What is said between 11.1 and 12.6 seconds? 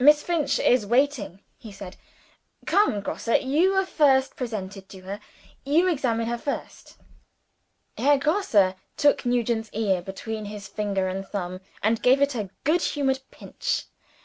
thumb, and gave it a